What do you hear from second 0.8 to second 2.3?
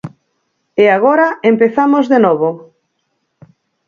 E agora empezamos de